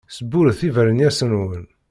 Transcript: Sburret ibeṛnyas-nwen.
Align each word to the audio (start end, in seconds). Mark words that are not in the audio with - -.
Sburret 0.15 0.61
ibeṛnyas-nwen. 0.69 1.65